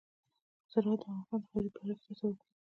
[0.71, 2.55] زراعت د افغانستان د ښاري پراختیا سبب کېږي.